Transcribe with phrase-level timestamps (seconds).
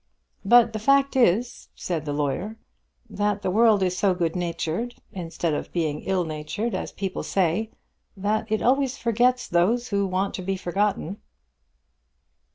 [0.43, 2.57] "But the fact is," said the lawyer,
[3.07, 7.69] "that the world is so good natured, instead of being ill natured, as people say,
[8.17, 11.17] that it always forgets those who want to be forgotten."